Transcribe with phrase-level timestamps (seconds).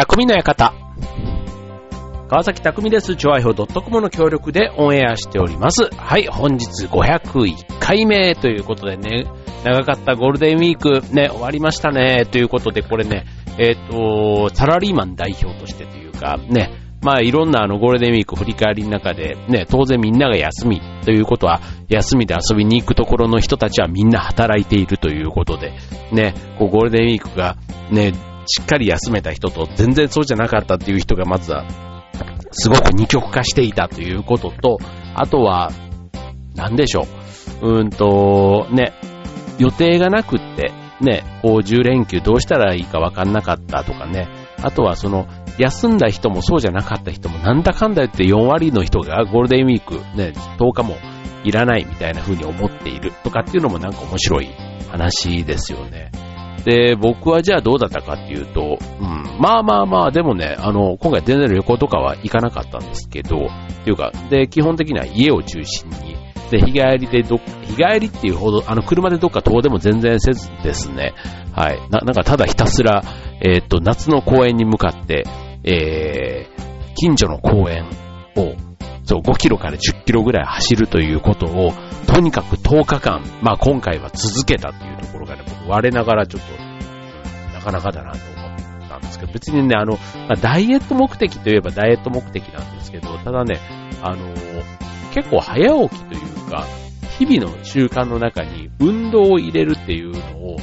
[0.00, 0.72] 匠の館。
[2.26, 3.16] 川崎匠です。
[3.16, 5.90] チョアヒョウ .com の協力でオンエアしております。
[5.94, 9.26] はい、本日501回目ということでね、
[9.62, 13.26] 長かったゴールデンウィークね、終わりましたね、ということで、これね、
[13.58, 16.70] えっ、と、サラリーマン代表としてというか、ね、
[17.02, 25.74] まあいろんなあのゴールデンウィーク振り返りの中で、ね、当然みんなが休みということは、休みで遊びに行くところの人たちはみんな働いているということで、
[26.10, 27.58] ね、こうゴールデンウィークが
[27.90, 28.14] ね、
[28.46, 31.64] しっかり休めた人と全然そうじゃなかったっていう人がまずは、
[32.52, 34.78] すごく二極化していたということと、
[35.14, 35.70] あとは、
[36.54, 37.06] なんでしょ
[37.62, 37.68] う。
[37.68, 38.92] うーんと、ね、
[39.58, 44.28] 予定がなくって、ね、こう10連休どうしたらいいかわかんなかったとかね、
[44.62, 45.26] あとはその、
[45.58, 50.96] 休んだ人もそうじゃなかった人もなんだかんだ言って4割の人がゴールデンウィークね、10日も
[51.44, 54.48] いらないみたいな風に思っているとかっていうのもなんか面白い
[54.90, 56.10] 話ですよね。
[56.64, 66.16] で、僕はじゃあどうだったかっていうと、うん、まあまあまあ、でもね、あの、今回全然旅行とかは行かなかったんですけど、っていうか、で、基本的には家を中心に、
[66.50, 71.14] で、日帰りでど、日帰りっていうほど、あの、車でどっか遠でも全然せずですね、
[71.52, 73.02] はい、ななんかただひたすら、
[73.40, 75.24] えー、っと、夏の公園に向かって、
[75.64, 77.86] えー、近所の公園
[78.36, 78.69] を、
[79.10, 81.72] そう、5キロから10キロぐらい走るということを、
[82.06, 93.58] とにかく10日間、まあ今回は続けたっていうところがね、僕我ながらちょっと、なかなかだなと思ったんですけど、別にね、あの、まあ、ダイエット目的といえばダイエット目的なんですけど、ただね、
[94.00, 94.32] あの、
[95.12, 96.64] 結構早起きというか、
[97.18, 100.56] 日々の習慣の中に運動を入れるっていうのを、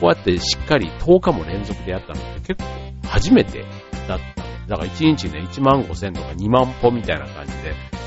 [0.00, 3.66] こうやってしっかり10日も連続でやったのって結構初めて
[4.08, 4.39] だった
[4.70, 7.52] だから1日ね、1万5千とか2万歩みたいな感じ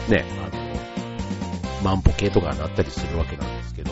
[0.08, 3.92] で、ね、あの、万歩計とかになったりするわけなんですけど、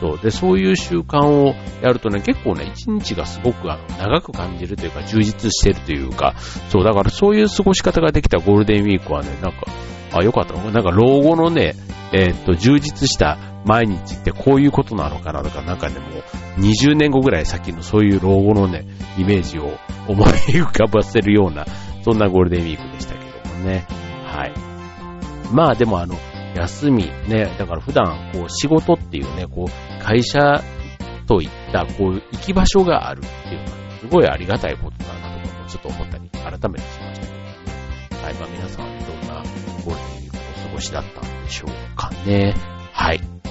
[0.00, 0.18] そう。
[0.20, 6.34] で、そういう習慣をやるとね、結構ね、1日がすごくあの長く感じるというか、充実してるというか、
[6.68, 9.66] そう、だからそういう過ごし方ができたゴールデンウィークはね、なんか、
[10.12, 10.54] あ、よかった。
[10.54, 11.74] なんか老後のね、
[12.12, 18.84] えー、っと、充実した毎日ってこういうことなのかなとか、なんかね、もう20年後ぐらい先のそういう老後のね、
[19.18, 21.64] イメージを思い浮かばせるような、
[22.02, 23.86] そんなゴールデンウィークでしたけどもね。
[24.26, 24.52] はい。
[25.52, 26.16] まあでもあの、
[26.54, 30.62] 休み、ね、だから普段、こう、仕事っていうね、こう、会社
[31.26, 33.70] といった、こう、行き場所があるっていうのは、
[34.00, 38.22] すごいありがたいことだなとかちょっと思ったり、改めてしましたけど、ね。
[38.22, 39.42] はい、まあ皆さん、どんな
[39.84, 42.54] ゴールデンウィークをお過ごしだったんでしょうかね。
[42.92, 43.41] はい。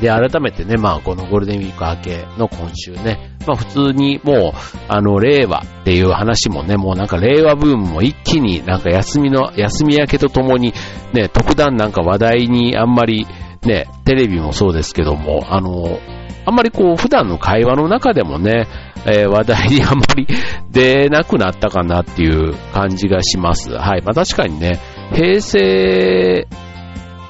[0.00, 4.52] で、改めてね、まあ、このゴールデンウィーク明けの今週ね、まあ、普通にもう、
[4.88, 10.72] あの、令和っていう話もね、もうなんか令和ブームも一気になんか休みの、休み明けとともに、
[11.12, 13.26] ね、特段なんか話題にあんまり、
[13.62, 15.98] ね、テレビもそうですけども、あの、
[16.44, 18.66] あんまりこう、普段の会話の中でもね、
[19.06, 20.26] えー、話題にあんまり
[20.70, 23.70] 出なくなったかなっていう感じがします。
[23.72, 24.02] はい。
[24.02, 24.80] まあ確かにね、
[25.14, 26.46] 平成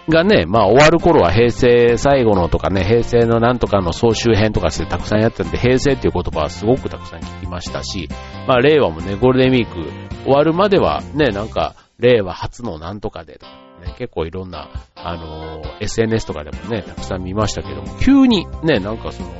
[0.08, 8.08] がね、まあ終わる頃は平成最後のとかね、平成のなんとかの総集編とかしてたくさんやってるんで、平成っていう言葉はすごくたくさん聞きましたし、
[8.46, 19.30] まあ令和もね、ゴールデンウィーク終わるまではね、なんか、令和初のなんとかでとかね、結構いろんな、あのー、SNS とかでもね、たくさん見ましたけども、急にね、なんかその、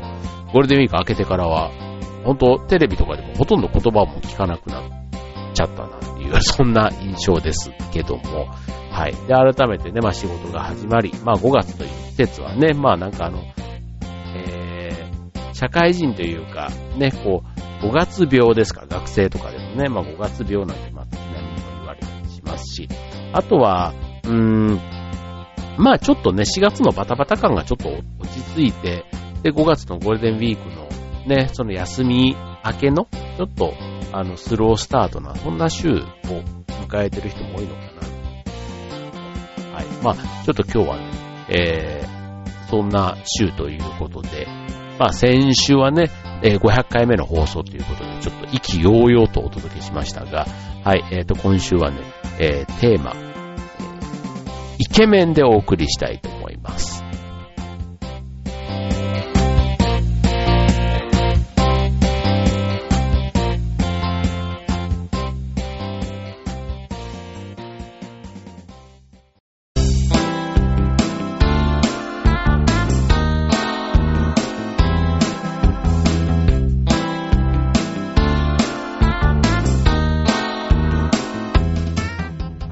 [0.52, 1.70] ゴールデンウィーク明けてからは、
[2.24, 4.82] 本当テレビとかでもほとんど言葉も聞かなくなっ
[5.54, 8.48] ちゃったなっていう、そんな印象ですけども、
[8.98, 9.12] はい。
[9.12, 13.44] で、改めてね、まあ仕事が始まり、まあ5月という季節はね、まあなんかあの、
[14.34, 17.44] えー、社会人というか、ね、こ
[17.80, 22.88] う、5月病ですか、学生とかでもね、まあ5月病なんて、まあ、ちなみにも言われたりしますし、
[23.32, 23.94] あとは、
[24.24, 24.80] うーん、
[25.76, 29.04] まあちょっとね、4月のバタバタ感がちょっと落ち着いて、
[29.44, 30.88] で、5月のゴールデンウィークの
[31.28, 33.06] ね、その休み明けの、
[33.36, 33.74] ちょっと、
[34.10, 36.02] あの、スロースタートな、そんな週を
[36.88, 37.97] 迎えてる人も多いのかな。
[40.02, 40.14] まあ、
[40.44, 41.10] ちょっと今日はね、
[41.48, 44.46] えー、そんな週ということで、
[44.98, 46.10] まあ、先週はね、
[46.42, 50.46] えー、500回目の放送ということで、ちょっと意気揚々とお届けしましたが、
[50.84, 51.98] はい、えっ、ー、と、今週はね、
[52.38, 53.14] えー、テーマ、
[54.78, 56.97] イケメンでお送りしたいと思います。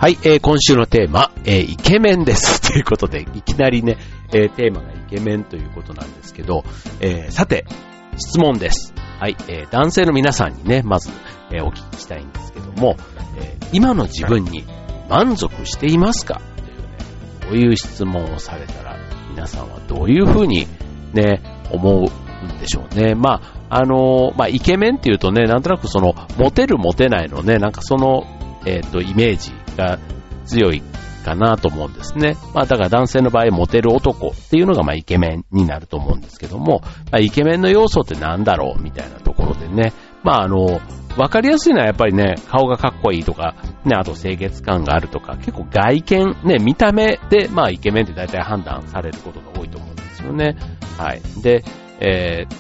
[0.07, 2.63] はい、えー、今週のテーマ、えー、イケメンです。
[2.71, 3.99] ということで、いきなりね、
[4.33, 6.63] えー、テーマがイケメンということなんですけど、
[7.01, 7.67] えー、さて、
[8.17, 8.95] 質問です。
[9.19, 11.11] はい、えー、男性の皆さんにね、まず、
[11.51, 12.95] えー、お聞きしたいんですけども、
[13.37, 14.63] えー、今の自分に
[15.11, 16.41] 満足していますか？
[16.57, 16.85] というね、
[17.41, 18.97] こういう質問をされたら、
[19.31, 20.69] 皆さんはどういうふうに
[21.15, 21.43] ね、
[21.73, 23.17] 思うんでしょうね。
[23.17, 28.25] まあ、あのまあ、イケメンっていうとね、なんとなくその、モテるモテないのね、なんかその、
[28.67, 29.99] えっ、ー、と、イメージが
[30.47, 30.83] 強い
[31.25, 32.37] かなと思うんですね。
[32.55, 39.93] まあだから男性の場合、モテる男っていうのがまあイケメンになると思うんですけども、まあ、イケメンの要素って何だろうみたいなところでね、
[40.23, 40.81] まああの、
[41.17, 50.57] わかりやすいのはやっぱりね、顔がかっこいいとか、ね、あと清潔感があるとか、結構外見、ね、見た目で、まあイケメンって大体判断されることが多いと思うんですよね。
[50.99, 51.23] はい。
[51.43, 51.65] で、
[52.01, 52.55] えー、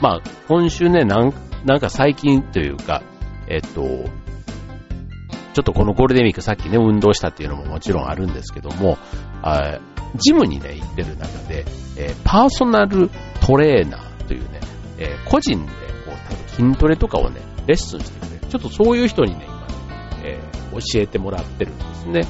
[0.00, 1.32] まあ今週ね、なん
[1.64, 3.02] なんか最近というか、
[3.48, 3.82] えっと、
[5.56, 8.98] ちょっとこのゴールデンウィークさっきね、運動したっていうのももちろんあるんですけども、
[9.40, 9.78] あ
[10.16, 11.64] ジムにね、行ってる中で、
[11.96, 13.08] えー、パーソナル
[13.40, 14.60] トレーナーというね、
[14.98, 15.72] えー、個人で
[16.04, 18.46] こう、筋トレとかをね、レッスンしてくれる。
[18.46, 19.66] ちょっとそういう人にね、今ね、
[20.24, 22.20] えー、教えてもらってるんですね。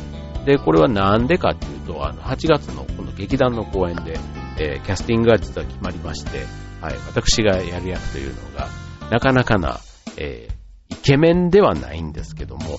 [0.45, 4.21] で、これはなんでかっていうと、あの、8月のこの劇団の公演で、
[4.61, 6.45] え、キャスティングが実は決まりまして、
[6.81, 8.69] はい、私がやる役というのが、
[9.11, 9.81] なかなかな、
[10.17, 10.49] え、
[10.89, 12.79] イケメンではないんですけども、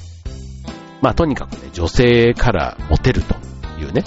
[1.02, 3.36] まあとにかくね、女性からモテると
[3.80, 4.04] いうね。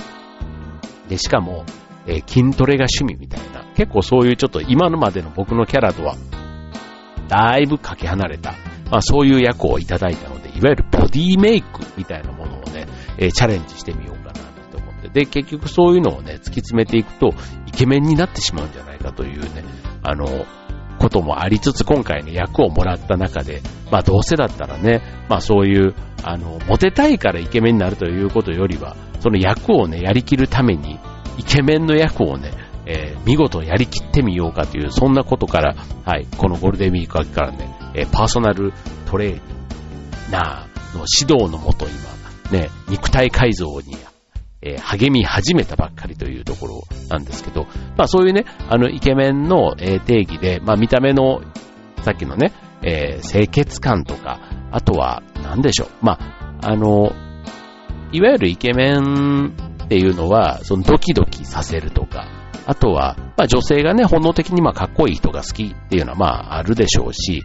[1.09, 1.65] で、しかも、
[2.07, 6.17] えー、筋トレが趣味みたいな、結構そういうちょっと今のまでの僕のキャラとは、
[7.29, 8.55] だいぶかけ離れた、
[8.91, 12.87] まあそういう役をいただいたので、いわゆるボディメイクみたいなものをね、
[13.19, 14.33] えー、チャレンジしてみようかな
[14.73, 15.09] と思って。
[15.09, 17.35] で、結局そういうのをね、突き詰めていくと、
[17.67, 19.65] イケメンになってしまうんじゃないかというね、
[20.03, 20.27] あの、
[21.01, 31.01] こともありつつ、今回ね、役をもらった中で、まあどうせだったらね、まあそういう、あの、モテたいからイケメンになるということよりは、その役をね、やりきるために、
[31.39, 32.53] イケメンの役をね、
[32.85, 35.75] えー、見事やりきってみようかという、そんなことから、
[36.05, 38.73] はい、このゴールデンウィーク明けからね、えー、パーソナル
[39.07, 39.41] トレーニン
[40.29, 43.97] グなの指導のもと今、ね、肉体改造に
[44.63, 47.67] えー、励み始めたばっかりというところなんですけど、
[47.97, 51.41] まあそういうね、あのイケメンの、えー、定義で、まあ見た目の、
[52.03, 52.53] さっきのね、
[52.83, 54.41] えー、清潔感とか、
[54.71, 55.89] あとは、なんでしょう。
[56.03, 56.19] ま
[56.61, 57.13] あ、あの、
[58.13, 59.55] いわゆるイケメン
[59.85, 62.27] っていうのは、そのドキドキさせるとか、
[62.67, 67.43] あとは、まあ女性がね、本能的にまあかっこいい人が好きっていうのはまああるでしょうし、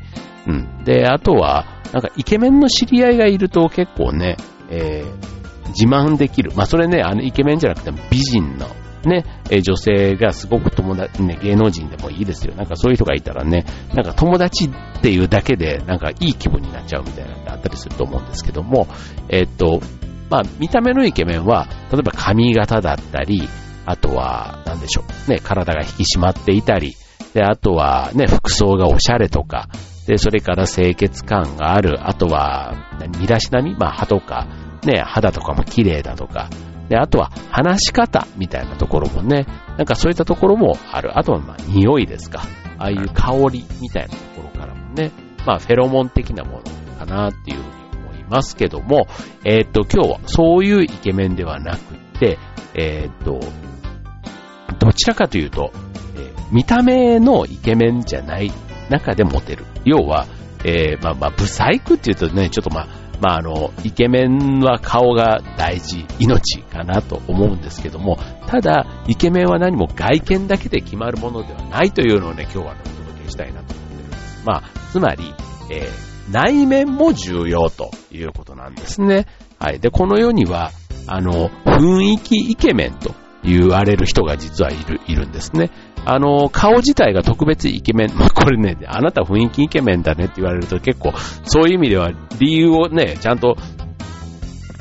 [0.47, 0.83] うん。
[0.83, 4.38] で、あとは、なんかイケメンの知り合いがいると結構ね、
[4.69, 6.51] えー、自慢できる。
[6.56, 8.67] まあ、それね、あの、イケメンじゃなくても美人の、
[9.06, 12.56] ね、え女性がすごく友達、ね、芸能人でもいいですよ。
[12.56, 18.88] なんかそういう人がいたらね、なんか友達っていうだけで、なんかいい気分になっちゃうみたいなのがあったりすると思うんですけども、
[19.29, 19.81] えっと、
[20.29, 23.47] まあ、見た目のイケメンは、例えば髪型だったり、
[23.85, 26.95] あとは、なんでしょう、ね、体が引き締まっていたり、
[27.33, 29.67] で、あとはね、服装がおしゃれとか、
[30.07, 32.73] で、それから清潔感がある、あとは、
[33.19, 34.47] 身だしなみまあ、歯とか、
[34.85, 36.49] ね、肌とかも綺麗だとか、
[36.89, 39.47] で、あとは話し方みたいなところもね、
[39.77, 41.17] なんかそういったところもある。
[41.17, 42.43] あとはまあ匂いですか。
[42.77, 45.11] ああいう香りみたいなところからもね、
[45.45, 46.63] まあフェロモン的なもの
[46.99, 47.63] かなっていうふう
[47.97, 49.07] に思いますけども、
[49.43, 51.79] えー、っと、今日はそういうイケメンではなく
[52.19, 52.38] て、
[52.75, 53.39] えー、っと、
[54.79, 55.71] どちらかというと、
[56.15, 58.51] えー、見た目のイケメンじゃない
[58.89, 59.65] 中でモテる。
[59.86, 60.27] 要は、
[60.63, 62.88] えー、まあまあ、ブサイクっていうとね、ちょっとまあ、
[63.22, 68.17] まあ、あの、イケメンは顔が大事、命かなと思うんですけども、
[68.48, 74.43] ただ、イケメンは何も外見だけで決まるものではないというのをね、今日は、ね、お届けしたいなと思ってるんです。
[74.45, 75.34] まあ、つまり、
[75.72, 79.27] えー、内面も重要ということなんですね。
[79.60, 79.79] はい。
[79.79, 80.72] で、この世には、
[81.07, 85.69] あの、雰囲気イケメンと言われる人が実はいる、いるんですね。
[86.05, 88.15] あの、顔自体が特別イケメン。
[88.15, 93.55] まあ、これね、あなた雰囲気イケメンだねって言われると結構、そういう意味では理由をね、ちゃんと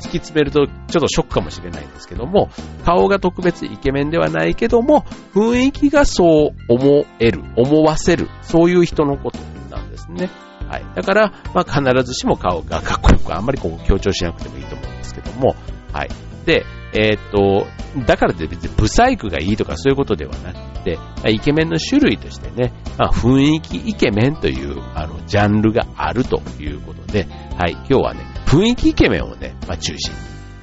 [0.05, 2.49] 突き詰めるとちょっとショックかもしれないんですけども、
[2.85, 5.03] 顔が特別イケメンではないけども、
[5.33, 9.39] 雰囲気がそう思える、思わせる、そういう人のこと
[9.75, 10.29] なんですね。
[10.69, 10.85] はい。
[10.95, 15.55] だから、まあ、必ずしも顔がかっこよく、あんまりこう強調しなくてもいいと思うんですけども、
[15.91, 16.09] はい。
[16.45, 16.65] で、
[16.95, 17.67] えー、っと、
[18.05, 20.97] だからって別にブサイクがいいとかそういうことではなくて、
[21.27, 27.25] イケメンの種類としてね、まあ、雰囲気イケメンというあのジャンルがあるということで、
[27.57, 30.19] はい、今日はね、雰囲気イケメンをね、まあ、中心に、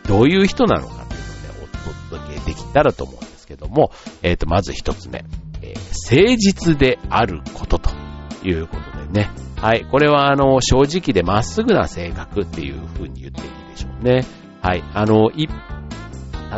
[0.09, 1.21] どういう人なのかという
[1.55, 1.69] のをね、
[2.11, 3.91] お届けできたらと思うんですけども、
[4.23, 5.25] えー、っと、まず一つ目、
[5.61, 7.91] えー、誠実であることと
[8.43, 14.25] いうことでね、はい、これはあの、正直でまっすぐな性格っていう風に言っていいでしょうね。
[14.63, 15.51] はい、あの、一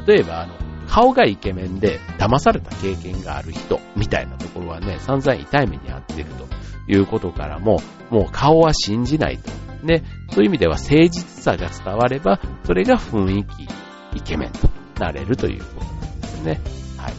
[0.06, 0.54] 例えば、あの、
[0.88, 6.46] 顔がイケメンで騙された経験がある人みたいなところはね、散々痛い目に遭ってると
[6.92, 7.78] いうことからも、
[8.10, 9.50] もう顔は信じないと。
[9.84, 13.68] ね、そういう意味では誠実さが伝われば、それが雰囲気、
[14.16, 16.60] イケメンとなれるということなんですね。
[16.96, 17.14] はい。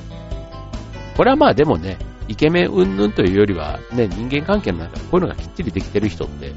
[1.16, 6.54] これはまあでもね、イケメン云々というよりは、ね、人間関係の中でこういうのがきっちりできてる人って、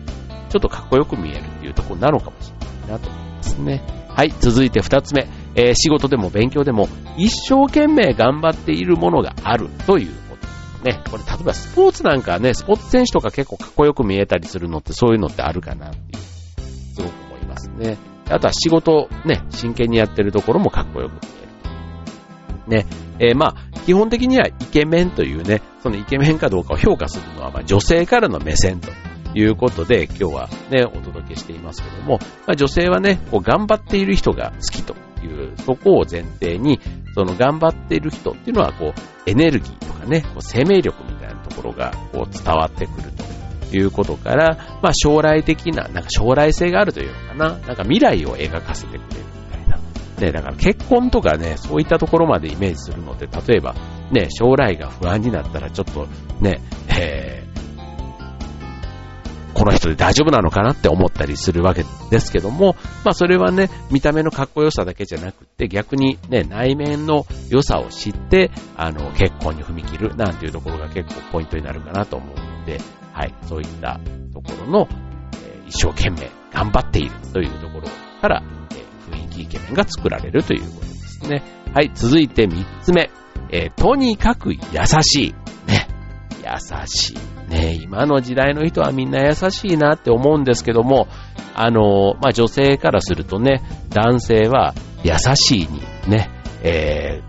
[0.49, 3.83] ちょっとかっこよく見えるっていうところなのかもしれないなと思いますね。
[4.09, 5.29] はい、続いて二つ目。
[5.59, 11.03] えー、仕事でも勉強でも一生懸命頑張っているものがあるということね。
[11.11, 16.23] これ例えばスポーツなんかね、スポーツ選手とか結構かっこよく見えたりするのってそういうのってあるかなっていう、
[16.95, 17.99] すごく思いますね。
[18.31, 21.19] あとは仕事ね、真剣にやってるところもかっこよく見
[22.69, 22.85] える。
[22.85, 22.87] ね、
[23.19, 28.91] えー、まあ、基本的にはイケメンというね、そのイケメンかどうかを評価するのは、まあ、女性からの目線と
[29.35, 34.95] いうことで、今日はね、お届けしていますけども、まあ、女性はね、こう頑張っている人が好きと
[35.27, 36.81] いう、そこを前提に、
[37.15, 43.11] その頑張っている人っていうのは、こう、エネルギーとかね、こう生命力みたいなところが、こう、伝わってくる
[43.71, 49.79] ということから、まあ、将来的な、なんか将来性があるというのかな、なんか未来を描かせてくれるみたいな。
[50.21, 53.75] ね、だから結婚とかね、そういったところまでイメージするので、例えば、
[54.11, 56.07] ね、将来が不安になったらちょっと
[56.41, 57.48] ね、えー、
[59.59, 72.81] この人で大丈夫なのかなって思ったりするわけですけども、まあそれはね、見た目のかっこよさだけじゃなくて、逆にね、内面の良さを知って、あの、結婚に踏み切るなんていうところが結構ポイントになるかなと思うので、
[73.13, 73.99] はい、そういった
[74.33, 74.89] ところの、
[75.33, 77.89] えー、一生懸命頑張っているというところ
[78.21, 81.43] から、えー、雰囲気イケメンが作られるということですね。
[81.75, 83.11] はい、続いて三つ目、
[83.51, 84.61] えー、とにかく優
[85.03, 85.35] しい。
[85.67, 85.89] ね、
[86.45, 87.38] 優しい。
[87.49, 91.09] ね、今の時代の人はみんな優しいなって思うんですけども、
[91.55, 96.31] あの、まあ、女性からするとね、男性は優しいにね、
[96.63, 97.23] え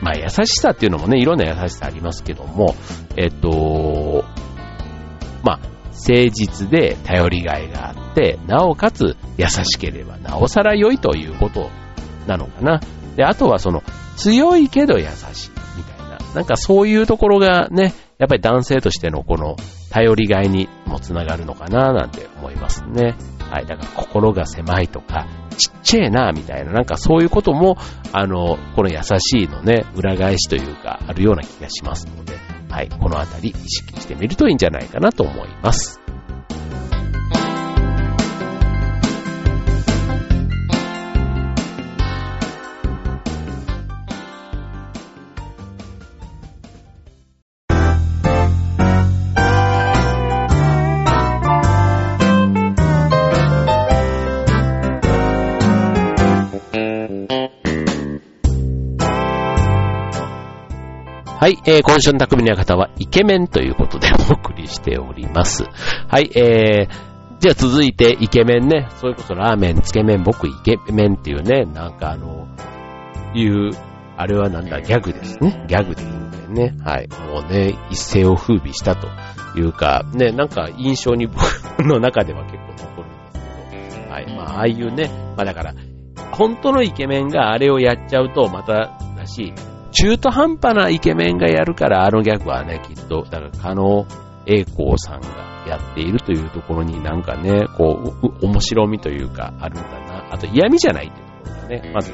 [0.00, 2.74] ー、まあ、優しさっていうのもね、いろんな優しさありますけども、
[3.16, 4.24] えっと、
[5.42, 5.60] まあ、
[5.92, 11.70] 誠実で頼りがいがあって、なおかつ優しければなおさら良いということ
[12.26, 12.80] なのかな。
[13.16, 13.82] で、あとはその、
[14.16, 19.56] 強いけど優しいみたいな、なんかそういうところがね、やっぱり男性としてのこの
[19.90, 23.16] 頼りがいにもつながるのかななんて思いますね。
[23.50, 23.66] はい。
[23.66, 27.78] だから心が狭いとか、ちっちゃいなみたいな、なんかそういうことも、
[28.12, 32.34] あの、この優しいのね、裏返しというか、あるような気がしますので、
[32.68, 32.88] はい。
[32.88, 35.97] このあたり意識してみるといいんじゃないかなと思います。
[61.48, 65.64] はい、えー、今週の匠の方はイケメンということでお送りしております。
[66.06, 72.46] はい、えー、じゃあ続いてイケメンね、それこそラーメン、つけ麺、僕イケメンっていうね、なんかあの、
[73.32, 73.70] いう、
[74.18, 75.64] あれはなんだ、ギャグですね。
[75.66, 76.76] ギャグでいいんだよね。
[76.84, 77.08] はい。
[77.08, 79.08] もうね、一世を風靡したと
[79.58, 81.38] いうか、ね、なんか印象に僕
[81.82, 83.32] の中では結構残るん
[83.72, 84.36] ですけど、はい。
[84.36, 85.74] まあ、ああいうね、まあだから、
[86.32, 89.54] 本当のイケメンがあれをやっちゃうとまただし、
[89.92, 94.06] 中途半端なイケメンがやるから、あのギャグはね、きっと、だから、可能
[94.46, 100.28] 栄光さんがやっているというところになんかね、こう、面白みというか、あるんだな。
[100.30, 102.12] あと、嫌味じゃないっていうところがね、まず、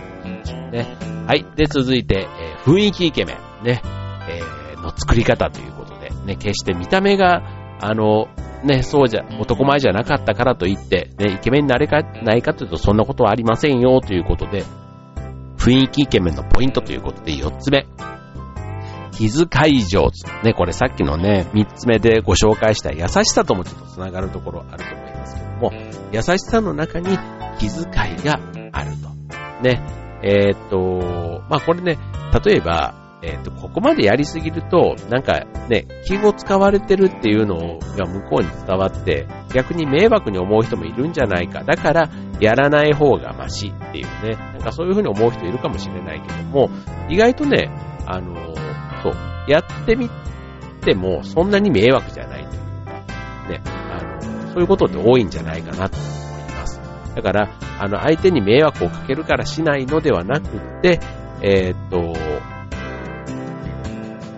[0.73, 0.97] ね。
[1.27, 1.47] はい。
[1.57, 3.83] で、続いて、えー、雰囲気イケメン、ね、
[4.29, 7.43] えー、の作り方ということで、ね、決して見た目が、
[7.81, 8.29] あの、
[8.65, 14.65] ね、そうじゃ、男前じゃなかったからといって、ね、イケメンになれか、ないかというと、そんなことはありませんよ、ということで、
[15.65, 17.87] 雰囲気イケメンのポイントということで4つ目。
[19.13, 20.47] 気遣い上手。
[20.47, 25.73] ね、これさっきのね、3つ目でご紹介した優しさともちょっと繋がるところあると思いますけども、
[26.13, 27.17] 優しさの中に
[27.59, 28.41] 気遣いが
[28.73, 29.09] あると。
[29.63, 29.81] ね、
[30.23, 31.99] えー、っと、まあこれね、
[32.45, 32.95] 例えば、
[33.27, 41.65] えっ、と、ここまでやりすぎると、なんかね、気を使われてるっていうのが向こうに伝わって、逆に迷惑に思う人もいるんじゃないか。
[41.65, 46.69] だから、やらない方がマシっていうね、なんかそういうふうに思う人いるかもしれないけども、
[47.09, 47.71] 意外とね、
[48.07, 48.35] あの、
[49.03, 49.15] そう、
[49.49, 50.11] やってみ
[50.83, 52.93] てもそんなに迷惑じゃないというか、
[53.49, 56.81] ね、あの、そういうことって多いんじゃないかなと思います。
[57.15, 60.49] だから、あの、相手に迷惑をかけるからしないのではなく
[60.83, 61.01] て、
[61.41, 62.15] え、っと、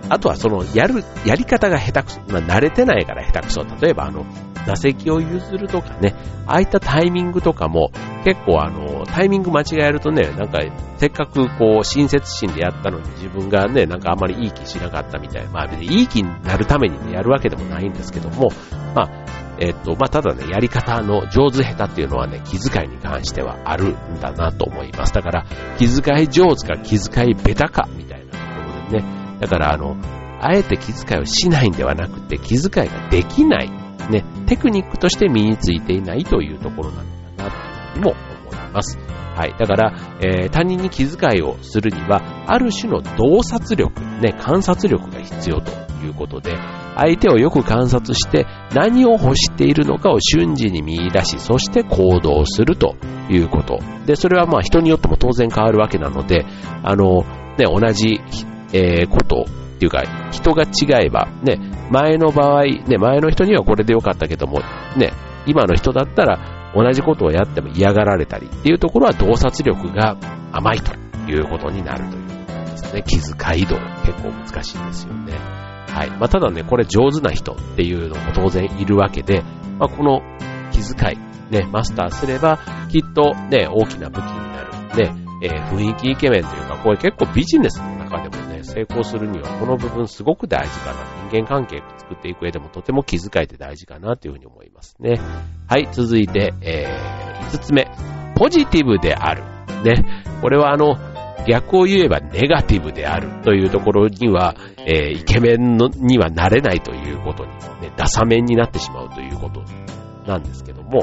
[0.09, 2.21] あとはその、やる、やり方が下手くそ。
[2.29, 3.65] まあ、慣れてないから下手くそ。
[3.81, 4.25] 例えばあの、
[4.67, 6.15] 打席を譲るとかね、
[6.47, 7.91] ああいったタイミングとかも
[8.25, 10.61] 結構あの、タイミング間違えるとね、なんか
[10.97, 18.51] せっかくこう親切心でやったのに自分がね、なんかあんまりいい気しなかったみたいな、まあいい気になるためにね、やるわけでもないんですけども、
[18.95, 25.15] まあ、えっと、まあ、ただね、やり方の上手下手っていうのはね、気遣いに関してはあるんだなと思います。
[25.15, 25.47] だから、
[25.79, 28.45] 気遣い上手か気遣い下手かみたいなとこ
[28.91, 29.97] ろでね、だからあの、
[30.41, 33.71] あえて気遣いをしないんではなくて、気遣いができない、
[34.11, 37.05] ね、テクニックとして身についていないというところなの
[37.37, 38.11] かなというふうにも
[38.51, 38.99] 思います。
[39.37, 39.55] はい。
[39.59, 46.57] だから、えー、他人に気遣いをするには、ある種の洞察力、ね、観察力が必要ということで、
[46.97, 52.97] 相手をよく観察して何を欲しているのかを瞬時に見出し、そして行動すると
[53.29, 53.79] いうこと。
[54.07, 56.47] で、それはまあ人によっても当然変わるわけなので、
[56.83, 57.25] あの、
[57.59, 58.21] ね、同じ、
[58.73, 59.47] えー、こと
[59.77, 61.59] っていうか、人が違えば、ね、
[61.91, 64.61] 前の場合、ね、前の人にはこれでよかったけども、
[64.97, 65.13] ね、
[65.47, 70.17] 今の人だったら同じことをやっても嫌がられたりっていうところは洞察力が
[70.53, 70.95] 甘いと
[71.31, 73.03] いうことになるということですね。
[73.07, 75.33] 気遣い度結構難しいですよね。
[75.89, 76.11] はい。
[76.11, 79.43] まあ、ただね、これ上手な人っていうのも当然いるわけで、
[79.79, 80.21] まあ、この
[80.73, 82.59] 気遣い、ね、マスターすれば、
[82.91, 84.73] きっとね、大きな武器になる。
[84.97, 88.46] ね、えー、雰囲気イケメンというか、これ結構ビジネスの中でも、
[88.77, 91.29] 成功するにはこの部分すごく大事かな。
[91.31, 95.19] 人間関係作っていく上でもとても気遣いって大事かなというふうに思いますね。
[95.67, 97.91] はい、続いて、えー、5つ目。
[98.37, 99.45] ポジティブである。
[99.83, 100.05] ね。
[100.43, 100.97] これはあの、
[101.49, 104.55] 逆を言えばネガティブであるというところには、
[104.87, 109.63] えー、イケメンのにはなれないということに、ね、ダサ面になってしまうということ
[110.27, 111.03] なんですけども、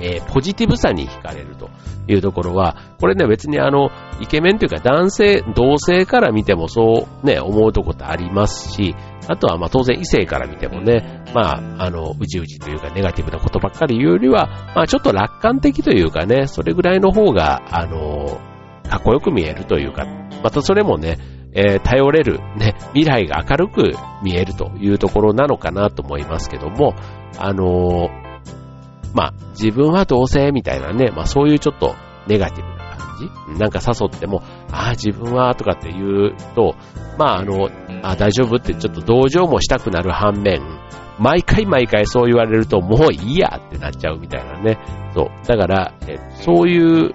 [0.00, 1.70] えー、ポジティブさに惹かれると
[2.06, 3.90] いうところは、これね別にあの、
[4.20, 8.94] イケメンというか男性、同性から見てもそうね、思うとこってありますし、
[9.28, 18.40] あとはまあ当然異性から見てもね、まあ、あの、うじうじというかネガティブなことばっかり言うよりは、まあちょっと楽観的というかね、それぐらいの方が、あの、
[18.88, 20.06] かっこよく見えるというか、
[20.42, 21.18] またそれもね、
[21.52, 26.94] えー、頼れる、ね、未来が明るく見えるというところなのかなと思いますけども、
[27.38, 28.27] あのー、
[29.14, 31.94] まあ、自分は同性みたいなね、まあそういうちょっと
[32.26, 33.16] ネガティブな感
[33.54, 33.58] じ？
[33.58, 36.74] なんか誘っても、ああ、自分はとかって言うと、
[37.18, 37.70] まああの、
[38.02, 40.60] あ大丈夫ってちょっと同情もしたくなる反面、
[41.18, 44.78] 毎回毎回そう言われるともういいやってなっちゃうみたいなね。
[45.14, 45.46] そう。
[45.46, 47.12] だから、えそういう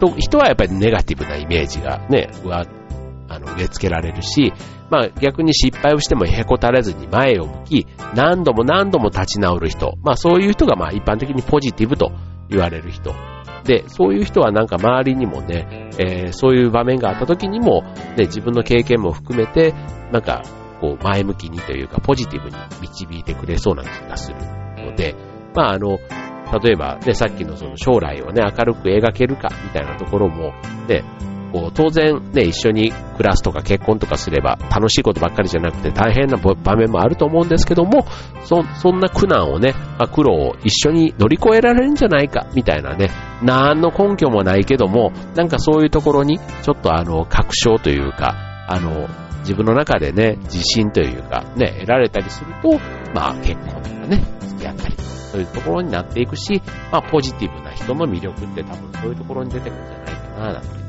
[0.00, 2.66] と、人はやっぱりネガティブなイメージがね、わ、
[3.34, 4.52] あの、植え付けられるし、
[4.90, 9.96] まあ逆に失敗をしてもへこたれずに前を向き、何度も何度も立ち直る人。
[10.02, 12.12] まあそういう人がまあ一般的にポジティブと
[12.48, 13.14] 言われる人。
[13.64, 17.82] で、そういう人はなんか周りにもね、えー、そういう場面があった時にも、
[18.16, 19.74] ね、自分の経験も含めて、
[20.12, 20.42] なんか、
[20.80, 24.36] こう前向きにというかポジティブに導いてくれそうな気がする
[24.84, 25.14] ので、
[25.54, 25.98] まああの、
[26.62, 30.52] 例えばね、さっきのその将来をね、明るく描けるかみたいなところも、
[30.88, 31.02] ね、
[31.54, 38.08] こう当然ね、一緒に暮らすとか結婚とかすれば楽しいことばっかりじゃなくて大変な場面もあると思うんですけども、
[38.44, 43.08] そ、そんな苦難をね、まあ、苦労を一緒に乗り越えられるんじゃないか、みたいなね、
[43.40, 48.34] 何の根拠もないけども、なんかそういうところに、ちょっとあの、確証というか、
[48.68, 49.06] あの、
[49.42, 52.80] 自分の中でね、自信というか、ね、得られたりすると、
[53.14, 54.94] まあ結婚とかね、付き合ったり
[55.30, 60.83] そういうところになっていくし、まあ、ポジティブな人の魅力って多分そういうところに出てくるんじゃないかな、なんて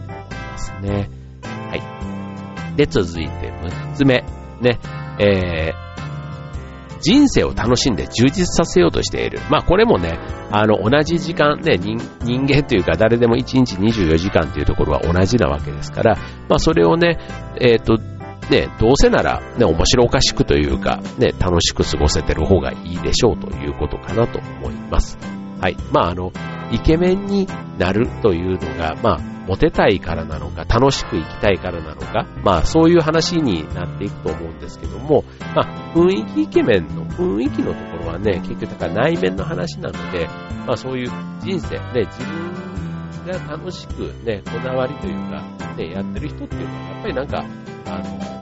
[0.56, 1.10] ますね。
[1.44, 2.78] はい。
[2.78, 4.24] で、続いて6つ目。
[4.62, 4.80] ね、
[5.20, 9.40] えー、人生を楽しんで充実させようとしている。
[9.52, 10.18] まあこれもね、
[10.50, 12.00] あの同じ時間ね、人
[12.48, 16.16] 間というか誰でも1日24時間というところは同じなわけですから、
[16.48, 17.20] まあそれをね、
[17.60, 17.98] えっ、ー、と、
[18.50, 25.18] ね、どうせなら、ね、面白おかしくというか、ね、楽しく過ごせてる方がいいでしょうということかなと思います。
[25.60, 25.78] はい。
[25.92, 26.32] まあ、あの、
[26.72, 27.48] イケメンに
[27.80, 35.24] なるというのが、まあ、モテたいからなのか、楽しく生きたいからなのか、まあ、そういう話になっていくと思うんですけども、
[35.56, 40.28] まあ、雰囲気イケメンの雰囲気のところはね、結局、だから内面の話なので、
[40.66, 42.66] まあ、そういう人生、ね、自分
[43.26, 45.44] が楽しくね、こだわりというか、
[45.78, 47.46] ね、やってる人っていうのは、やっぱりなんか、
[47.88, 48.36] あの、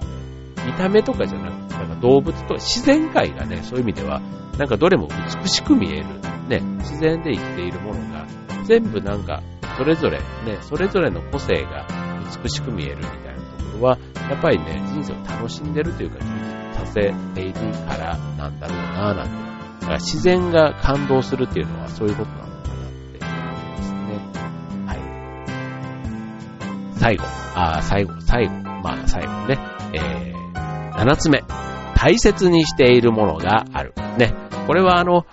[0.66, 4.22] 見た目とかじゃなくて、なんか動物と自然界がね、そういう意味では、
[4.58, 5.08] なんかどれも
[5.42, 6.06] 美しく見える、
[6.48, 8.26] ね、自然で生きているものが、
[8.66, 9.42] 全部なんか、
[9.78, 10.26] それぞれ、ね、
[10.62, 11.86] それぞれの個性が
[12.44, 13.98] 美しく見えるみたいなところは、
[14.30, 16.20] やっぱりね、人生を楽しんでるというか、
[16.74, 17.54] させている
[17.88, 19.54] からなんだろうなぁなんて。
[19.82, 24.00] だから自然が感動するっていうのはそういうことなのかなって思いますね。
[24.88, 24.96] は
[26.96, 27.00] い。
[27.00, 29.60] 最後、あ最後、最後、まあ最後ね、
[29.94, 31.44] えー、7つ目。
[31.96, 33.94] 大切にしているものがある。
[34.18, 34.34] ね。
[34.68, 35.26] これはあの、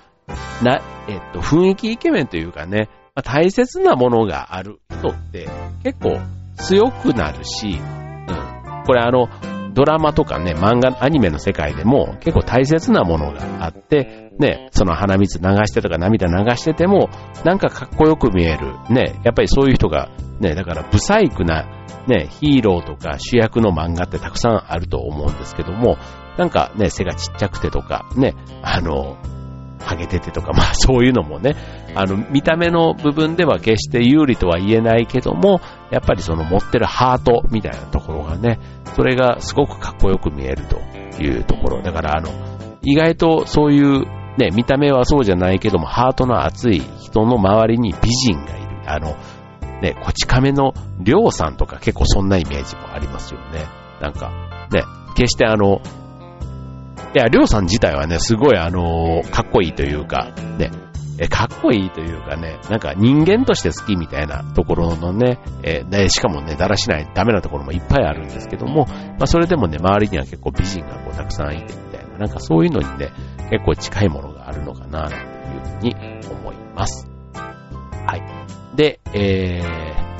[0.62, 5.48] な、えっと、雰囲気イケメンというかね、まあ、大切なものがある人って
[5.82, 6.20] 結構
[6.56, 8.84] 強くなるし、うん。
[8.84, 9.28] これあの、
[9.72, 17.08] ドラマとかね、漫画、アニメの世界でも結構大切なものがあって、ね、その鼻水流してとか涙流してても、
[17.44, 18.74] なんかかっこよく見える。
[18.88, 21.66] ね、やっぱりそういう人が、ね、だからブサイクな、
[22.06, 25.98] ね、ヒーローとか主役の漫画ってたくさんあると思うんですけども、
[26.36, 29.16] なんかね、背がちっちゃくてとか、ね、あの、
[29.80, 31.56] ハゲててとか、 まあそういうのもね、
[31.94, 38.58] あの、見た目の部分では決して有利とは言えないけども、やっぱりその持ってるハートみたいなところがね、
[38.94, 41.82] それがすごくかっこよく見えるというところ。
[41.82, 42.28] だからあの、
[42.82, 44.06] 意外とそういう
[44.38, 48.70] ね、見た目はそうじゃないけども、ハートの熱い人の周りに美人がいる。
[48.86, 49.16] あの、
[49.82, 53.66] ね、こち亀のりょうさんとか結構そんなイメージもありますよね。
[54.00, 54.30] なんか、
[54.70, 54.82] ね、
[55.14, 55.80] 決してあの、
[57.14, 60.70] いや、りょうさん自体はね、すごいあのかっこいいというか、ね、
[61.18, 73.10] え、かっこいいというかね、なんか人間として好きみたいなところのね、えで、しかもね、だらしないダメなところもいっぱいあるんですけども、まあそれでもね、周りには結構美人がこうたくさんいてみたいな、なんかそういうのにね、
[73.50, 75.20] 結構近いものがあるのかな、という
[75.62, 75.96] ふうに
[76.30, 77.06] 思います。
[78.06, 78.22] はい。
[78.76, 80.10] で、えー、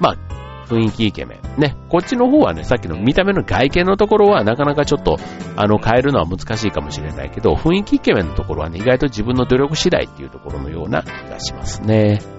[0.00, 0.25] まあ、
[0.66, 1.60] 雰囲気イケメン。
[1.60, 5.16] ね、こっちの方はね、さっきの見た目の外見のところはなかなかちょっと、
[5.56, 12.35] あの、変えるのは難しいかもしれないけど、雰囲気イケメンのところはね、意外と自分の努力次第っていうところのような気がしますね。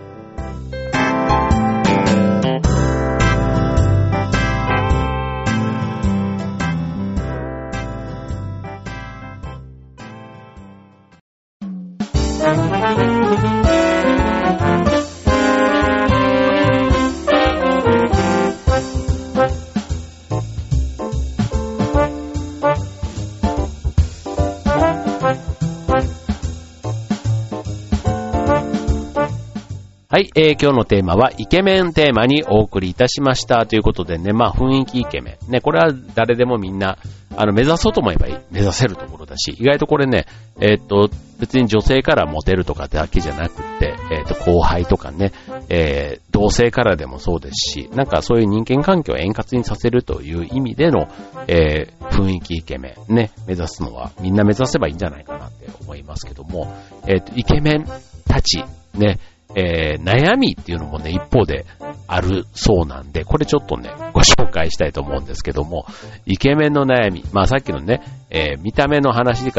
[30.18, 35.52] はい、えー、今日のテーマはイケメンテーマにお送りいたしましたということでね、まあ雰囲気イケメン。
[35.52, 36.98] ね、これは誰でもみんな、
[37.36, 40.26] あの、目指そうと思えば目指せるところだし、意外とこれね、
[40.60, 45.34] えー、っと、別に女性からモテるとかだけじゃなくって、えー、っと、後輩とかね、
[45.70, 51.10] えー、同性からでもそうですし、なんかそういう人間関係を円滑にさせるという意味での、
[51.46, 56.76] えー、雰囲気イケメンね、目指すのはみんな目指せばいいんじゃないかなって思いますけども、
[57.06, 57.86] えっと、イケメン
[58.28, 58.64] たち、
[58.96, 59.20] ね、
[59.58, 61.66] えー、悩みっていうのもね、一方で
[62.06, 65.88] あるそうなんで、これちょっとね、ご紹介したいと思うんですけども、
[66.28, 67.24] イケメンの悩み。
[67.34, 69.52] まあさっきのね、えー、見た目の話で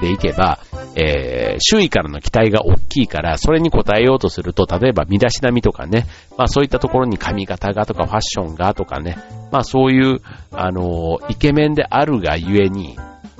[0.00, 0.58] でいけば、
[0.96, 9.18] えー、周囲からの期待が大きいから、それに応えようとすると、例えば身だしなみとかね、まあそういったところに髪型がとかファッションがとかね、
[9.52, 10.20] まあそういう、
[10.50, 12.96] あの、イケメンであるがゆえに、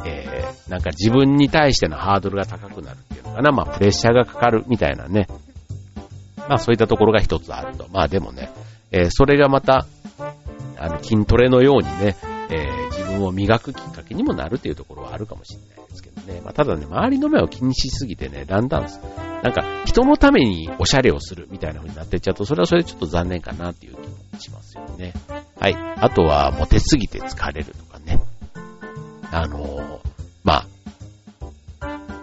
[0.07, 5.27] え、なんか自分に対してのハードルが高くなるっていうのかな、まあプレッシャーがかかるみたいなね、
[6.49, 7.87] まあそういったところが一つあると。
[7.93, 8.51] まあでもね、
[8.91, 9.87] えー、それがまた、
[10.79, 12.17] あの、筋トレのようにね、
[12.51, 16.41] えー、自分を磨くきっかけにもなるっていうところはあるかもしれないですけどね。
[16.43, 18.83] まあただね、周りの目を気にしすぎてね、だんだん、
[19.43, 25.13] なんか人のためにおしゃれをするみたいな風になってっちゃうと、それはそれでちょっと残念かなっていう気もしますよね。
[25.61, 25.77] はい。
[25.77, 28.21] あとは、モテすぎて疲れるとかね。
[29.31, 29.99] あのー、
[30.45, 30.67] まあ、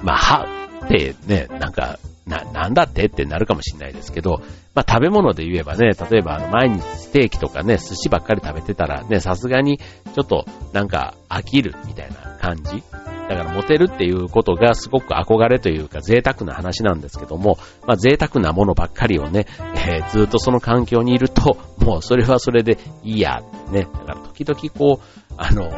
[0.01, 4.41] まあ、はってね、なんか、な、なんだってってなるかもしれないですけど、
[4.73, 12.83] まあ食べ物で言えばね、例えばあの毎日ステーキとかね、寿司ばっかり食べてたらね、さすがにちょっとなんか飽きるみたいな感じ。
[13.27, 17.57] だからモテるっていうことがすごく憧れというか贅沢な話なんですけども、
[17.88, 19.47] まあ贅沢なものばっかりをね、
[19.88, 23.81] えー、ずっとその環境にいると、もうそれはそれでいいや、ね。
[23.81, 25.69] だから時々こう、あの、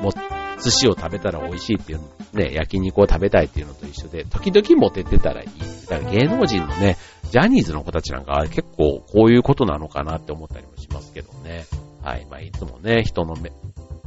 [0.00, 0.10] も
[0.62, 2.00] 寿司を食べたら美味しいっていう、
[2.32, 5.48] ね、焼肉を食べたいっていうのと一緒で、時々モテてたらいい。
[5.88, 6.96] だから芸能人のね、
[7.30, 11.64] ジャニーズの子たちなんかは結構こういうことなのかなって思ったりもしますけどね。
[12.02, 12.26] はい。
[12.30, 13.52] まあ、いつもね、人の目、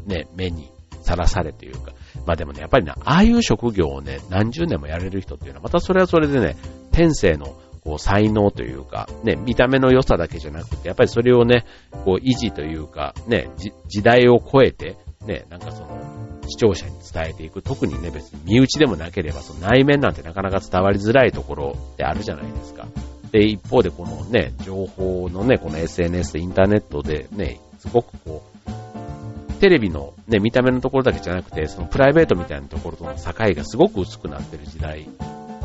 [0.05, 0.69] ね、目に
[1.01, 1.93] さらされというか。
[2.25, 6.55] まあでもね、やっぱりね、ああいう職業をね、何十年もやれる人っていうのは、またそれはそれでね、
[6.91, 11.65] 天性のこう才能というか、ね、見た目の良さだけじゃなくて、やっぱりそれをね、
[12.03, 13.49] こう維持というか、ね、
[13.87, 15.99] 時代を超えて、ね、なんかその、
[16.47, 17.61] 視聴者に伝えていく。
[17.61, 22.87] 特にね、別に身内でもなければ、その内面なんてなかなか伝わりづらいところってあるじゃないですか。
[23.31, 35.07] で、一方でこのね、情報のね、この SNS でインターネットでね、すごくこう、テレビのね、見た目のところだけじゃなくて、そのプライベートみたいなところとの境がすごく薄くなってる時代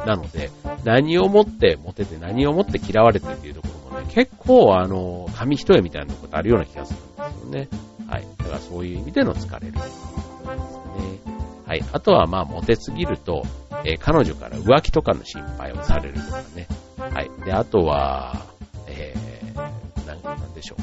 [0.06, 0.50] なので、
[0.84, 7.89] 何をもってモテて何をもって嫌われてっていうところもね、結構あの、紙一重みたいなところってあるような気がするんですよね。
[8.10, 8.26] はい。
[8.38, 9.72] だからそういう意味での疲れる。
[9.72, 9.80] ね
[11.64, 11.84] はい。
[11.92, 13.44] あとはまあ、モテすぎると、
[13.84, 16.66] えー、彼女から浮気とかの心配をされるとかね。
[16.98, 17.30] はい。
[17.44, 18.44] で、あとは、
[18.88, 20.82] えー、なんなんでしょう。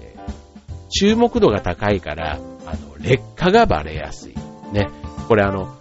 [0.00, 4.34] えー、注目度が高いから、あの、劣化がバレやすい。
[4.72, 4.88] ね。
[5.26, 5.76] これあの、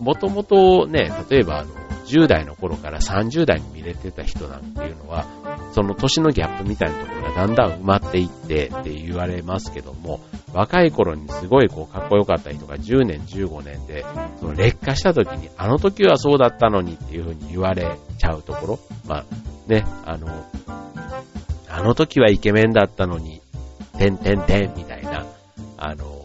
[0.00, 1.74] もともとね、例えばあの、
[2.06, 5.26] 10代の頃から30代に見れてた人なんていうのは、
[5.74, 10.20] その年のギャップみたいなところがだんだん埋まっていってって言われますけども、
[10.52, 14.06] 若い頃にすごいこうかっこよかった人が10年、15年で、
[14.38, 19.24] その劣化した時に、あの時はそうだったのにっていうふうに言われちゃうところ、まあ
[19.66, 20.28] ね、あの、
[21.68, 23.40] あの時はイケメンだったのに、
[23.98, 25.26] てんてんてんみたいな、
[25.76, 26.24] あの、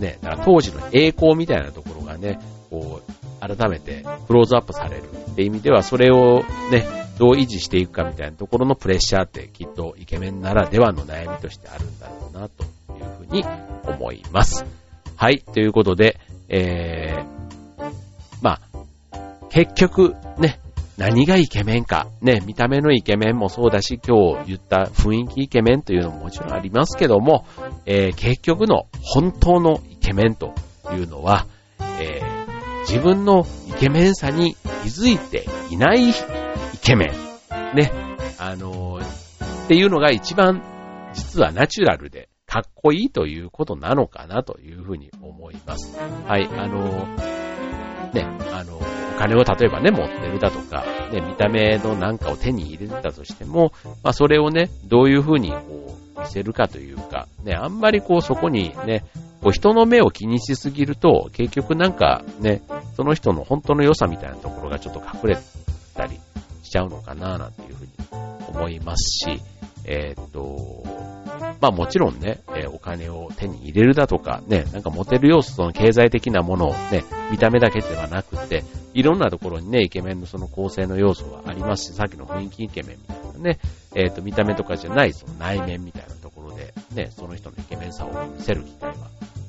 [0.00, 12.66] ね、だから当時の栄光みたいなところがね、こう、改めてクローズアップされるって意味では、それをね、どう維持していくかみたいなところのプレッシャーってきっとイケメンならではの悩みとしてあるんだろうなとい
[12.98, 13.44] うふうに
[13.84, 14.64] 思います。
[15.16, 17.92] はい、ということで、えー、
[18.40, 18.58] ま
[19.12, 19.18] あ、
[19.50, 20.60] 結局ね、
[20.96, 27.44] 何がイケメンか、ね、見た目のイケメンもそうだし、今日言った雰囲気イケメンというのももちろんありますけども、
[27.84, 30.54] えー、結局の本当のイケメンと
[30.90, 31.46] いうのは、
[32.00, 32.40] えー
[32.90, 36.12] 自分のイケメンさに気づいていない
[36.82, 37.76] ケメン。
[37.76, 37.92] ね。
[38.38, 40.62] あのー、っていうのが一番
[41.12, 45.96] 実はナチュラルでかっこいいということなのかなというふうに思います。
[46.26, 59.04] はい、あのー、ね、あのー、お金を例えばね、持ってるだとか、ね、見た目のなんかを手に入れてたとしても、まあそれをね、どういうふうにこう見せるかというか、ね、あんまりこうそこにね、
[59.42, 62.62] こう人の目を気にしすぎると、結局なんかね、
[62.96, 65.38] その人の本当の良さみたいなところがちょっと隠れ
[66.70, 67.90] ちゃうのかななんていうふうに
[68.48, 69.42] 思いますし、
[69.84, 70.84] えー、っと、
[71.60, 83.58] まあもちろんね、えー、お金を手に入れるだとか、ね、なんかモテる要素、その経済的なものをね、見た目だけではなくて、いろんなところにね、イケメンのその構成の要素はありますし、さっきの雰囲気イケメンみたいなね、
[83.94, 88.94] えー、っと、見た目とかじゃない、その内面みたいなところで、ね、その人のイケメンさを見せる機会は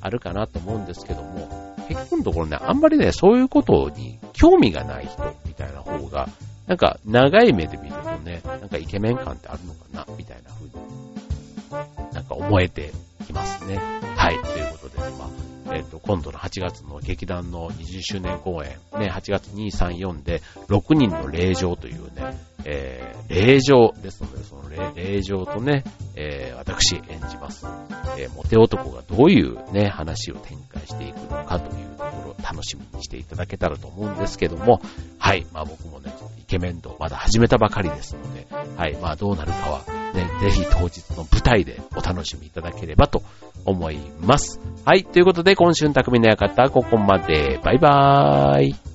[0.00, 6.28] あるかなと思うんですけども、結局のところね、あんまりね、そういうことに興味がない人みたいな方が、
[6.72, 12.92] なんか長い目で見るとね、なんかイケメン感ってあるのかな、みたいな風に、なんか思えて
[13.26, 13.76] きますね。
[14.16, 25.84] はい、ということで、まあ、えっ、ー、と、今度の8月の劇団の20周年公演、ね、8月2、3、4で、6人の霊場というね、えー、霊場ですので、その霊場とね、
[26.16, 27.66] えー、私演じます。
[28.16, 34.80] えー、モテ男がどういうね、話を展開していくのかというところを楽しみにしていただけたらと思うんですけども、
[35.18, 36.12] はい、まあ僕もね、
[36.52, 43.22] ケメン度まだ始めたばかりですので、はい、まあどうなるかはね、ぜひ当日の舞台でお楽しみいただければと
[43.64, 44.60] 思います。
[44.84, 47.58] はい、ということで今週の匠の館ここまで。
[47.64, 48.91] バイバーイ。